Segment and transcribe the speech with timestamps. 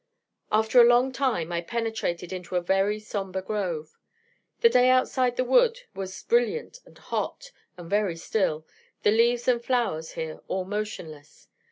[0.51, 3.99] After a long time I penetrated into a very sombre grove.
[4.61, 8.65] The day outside the wood was brilliant and hot, and very still,
[9.03, 11.49] the leaves and flowers here all motionless.